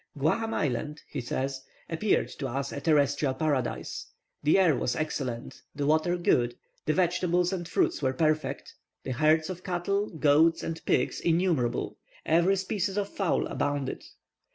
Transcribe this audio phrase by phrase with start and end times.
[0.17, 4.07] "Guaham Island," he says, "appeared to us a terrestrial paradise.
[4.41, 6.55] The air was excellent, the water good,
[6.87, 12.55] the vegetables and fruits were perfect, the herds of cattle, goats, and pigs, innumerable; every
[12.55, 14.03] species of fowl abounded."